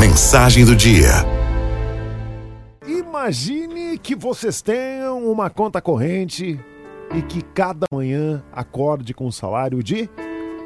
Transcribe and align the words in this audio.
Mensagem 0.00 0.64
do 0.64 0.74
dia. 0.74 1.10
Imagine 2.86 3.98
que 3.98 4.16
vocês 4.16 4.62
tenham 4.62 5.30
uma 5.30 5.50
conta 5.50 5.78
corrente 5.78 6.58
e 7.14 7.20
que 7.20 7.42
cada 7.42 7.84
manhã 7.92 8.42
acorde 8.50 9.12
com 9.12 9.26
um 9.26 9.30
salário 9.30 9.82
de 9.82 10.08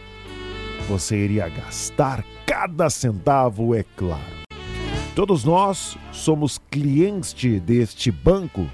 Você 0.90 1.16
iria 1.16 1.48
gastar 1.48 2.22
cada 2.62 2.88
centavo, 2.88 3.74
é 3.74 3.84
claro. 3.96 4.22
Todos 5.16 5.43
nós 5.43 5.98
somos 6.12 6.61
clientes 6.70 7.34
deste 7.61 8.12
banco 8.12 8.70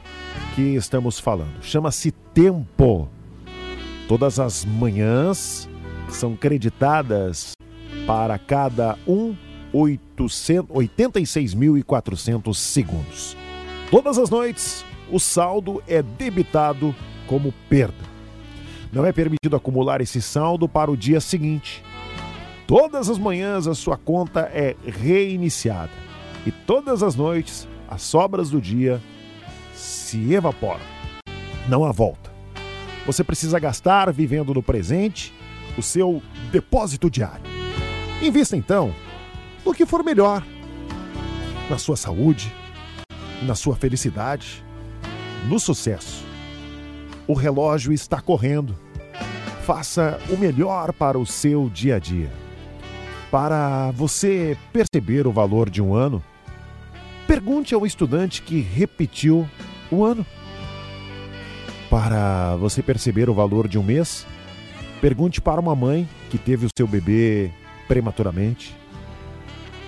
que 0.55 0.75
estamos 0.75 1.19
falando. 1.19 1.63
Chama-se 1.63 2.11
Tempo. 2.35 3.09
Todas 4.07 4.39
as 4.39 4.63
manhãs 4.63 5.67
são 6.11 6.37
creditadas 6.37 7.53
para 8.07 8.39
cada 8.39 8.99
um 9.07 9.35
86.400 9.73 12.55
segundos. 12.55 13.35
Todas 13.91 14.19
as 14.19 14.29
noites, 14.29 14.85
o 15.11 15.19
saldo 15.19 15.83
é 15.89 16.03
debitado 16.03 16.95
como 17.27 17.55
perda. 17.71 18.05
Não 18.93 19.07
é 19.07 19.13
permitido 19.13 19.57
acumular 19.57 20.03
esse 20.03 20.21
saldo 20.21 20.69
para 20.69 20.91
o 20.91 20.97
dia 20.97 21.23
seguinte. 21.23 21.83
Todas 22.69 23.09
as 23.09 23.17
manhãs, 23.17 23.67
a 23.67 23.75
sua 23.75 23.97
conta 23.97 24.41
é 24.53 24.77
reiniciada 24.85 25.91
e 26.45 26.53
todas 26.53 27.03
as 27.03 27.15
noites 27.15 27.67
as 27.89 28.03
sobras 28.03 28.51
do 28.51 28.61
dia 28.61 29.01
se 29.73 30.35
evaporam. 30.35 30.85
Não 31.67 31.83
há 31.83 31.93
volta. 31.93 32.31
Você 33.07 33.25
precisa 33.25 33.59
gastar 33.59 34.13
vivendo 34.13 34.53
no 34.53 34.63
presente 34.63 35.33
o 35.79 35.83
seu 35.83 36.23
depósito 36.53 37.09
diário. 37.09 37.41
Invista 38.21 38.55
então 38.55 38.95
no 39.65 39.73
que 39.73 39.87
for 39.87 40.05
melhor. 40.05 40.45
Na 41.71 41.79
sua 41.79 41.97
saúde, 41.97 42.55
na 43.45 43.55
sua 43.55 43.77
felicidade, 43.77 44.63
no 45.49 45.59
sucesso. 45.59 46.23
O 47.27 47.33
relógio 47.33 47.95
está 47.95 48.21
correndo. 48.21 48.77
Faça 49.65 50.21
o 50.29 50.37
melhor 50.37 50.93
para 50.93 51.19
o 51.19 51.25
seu 51.25 51.71
dia 51.71 51.97
a 51.97 51.99
dia. 51.99 52.48
Para 53.31 53.91
você 53.91 54.57
perceber 54.73 55.27
o 55.27 55.33
valor 55.33 55.69
de 55.69 55.83
um 55.83 55.95
ano, 55.95 56.23
pergunte 57.27 57.75
ao 57.75 57.85
estudante 57.85 58.41
que 58.41 58.61
repetiu 58.61 59.47
o 59.91 60.03
ano. 60.03 60.25
Para 61.91 62.57
você 62.57 62.83
perceber 62.83 63.29
o 63.29 63.35
valor 63.35 63.69
de 63.69 63.79
um 63.79 63.83
mês, 63.83 64.27
pergunte 65.01 65.43
para 65.43 65.61
uma 65.61 65.75
mãe 65.75 66.09
que 66.31 66.39
teve 66.39 66.67
o 66.67 66.71
seu 66.75 66.87
bebê 66.87 67.51
prematuramente. 67.87 68.75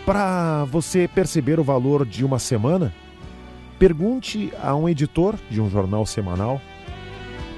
Para 0.05 0.65
você 0.65 1.09
perceber 1.09 1.59
o 1.59 1.65
valor 1.65 2.05
de 2.05 2.25
uma 2.25 2.39
semana, 2.39 2.93
pergunte 3.79 4.53
a 4.63 4.75
um 4.75 4.87
editor 4.87 5.37
de 5.51 5.63
um 5.63 5.71
jornal 5.71 6.05
semanal. 6.05 6.61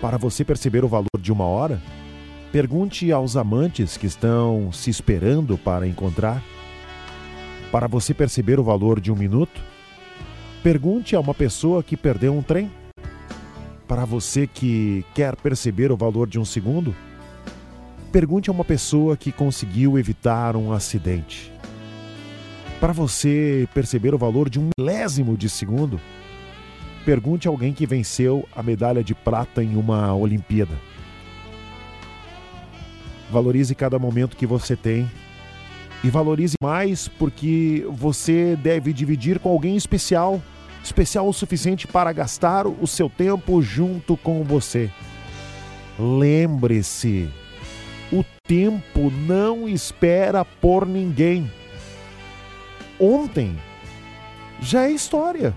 Para 0.00 0.16
você 0.16 0.44
perceber 0.44 0.84
o 0.84 0.88
valor 0.88 1.18
de 1.18 1.32
uma 1.32 1.44
hora, 1.44 1.80
Pergunte 2.52 3.10
aos 3.10 3.34
amantes 3.34 3.96
que 3.96 4.06
estão 4.06 4.70
se 4.70 4.90
esperando 4.90 5.56
para 5.56 5.88
encontrar. 5.88 6.42
Para 7.70 7.86
você 7.86 8.12
perceber 8.12 8.60
o 8.60 8.62
valor 8.62 9.00
de 9.00 9.10
um 9.10 9.16
minuto, 9.16 9.58
pergunte 10.62 11.16
a 11.16 11.20
uma 11.20 11.32
pessoa 11.32 11.82
que 11.82 11.96
perdeu 11.96 12.36
um 12.36 12.42
trem. 12.42 12.70
Para 13.88 14.04
você 14.04 14.46
que 14.46 15.02
quer 15.14 15.34
perceber 15.34 15.90
o 15.90 15.96
valor 15.96 16.28
de 16.28 16.38
um 16.38 16.44
segundo, 16.44 16.94
pergunte 18.12 18.50
a 18.50 18.52
uma 18.52 18.66
pessoa 18.66 19.16
que 19.16 19.32
conseguiu 19.32 19.98
evitar 19.98 20.54
um 20.54 20.72
acidente. 20.72 21.50
Para 22.78 22.92
você 22.92 23.66
perceber 23.72 24.14
o 24.14 24.18
valor 24.18 24.50
de 24.50 24.60
um 24.60 24.68
milésimo 24.76 25.38
de 25.38 25.48
segundo, 25.48 25.98
pergunte 27.06 27.48
a 27.48 27.50
alguém 27.50 27.72
que 27.72 27.86
venceu 27.86 28.46
a 28.54 28.62
medalha 28.62 29.02
de 29.02 29.14
prata 29.14 29.64
em 29.64 29.74
uma 29.74 30.14
Olimpíada. 30.14 30.91
Valorize 33.32 33.74
cada 33.74 33.98
momento 33.98 34.36
que 34.36 34.46
você 34.46 34.76
tem. 34.76 35.10
E 36.04 36.10
valorize 36.10 36.54
mais 36.62 37.08
porque 37.08 37.86
você 37.88 38.54
deve 38.56 38.92
dividir 38.92 39.38
com 39.38 39.48
alguém 39.48 39.74
especial 39.74 40.42
especial 40.84 41.28
o 41.28 41.32
suficiente 41.32 41.86
para 41.86 42.12
gastar 42.12 42.66
o 42.66 42.86
seu 42.86 43.08
tempo 43.08 43.62
junto 43.62 44.16
com 44.16 44.42
você. 44.42 44.90
Lembre-se, 45.98 47.30
o 48.12 48.24
tempo 48.46 49.10
não 49.10 49.68
espera 49.68 50.44
por 50.44 50.84
ninguém. 50.84 51.50
Ontem 52.98 53.56
já 54.60 54.88
é 54.88 54.90
história. 54.90 55.54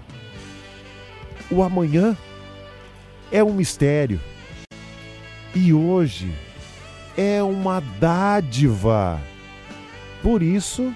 O 1.50 1.63
amanhã 1.63 2.16
é 3.31 3.44
um 3.44 3.53
mistério. 3.53 4.22
E 5.56 5.74
hoje 5.74 6.31
é 7.17 7.41
uma 7.41 7.81
dádiva. 7.99 9.19
Por 10.21 10.41
isso, 10.41 10.93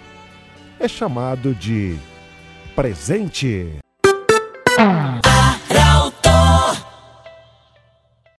é 0.79 0.87
chamado 0.87 1.53
de 1.53 1.97
presente. 2.75 3.79